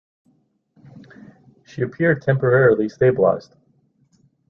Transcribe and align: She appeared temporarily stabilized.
She 1.63 1.83
appeared 1.83 2.23
temporarily 2.23 2.89
stabilized. 2.89 3.55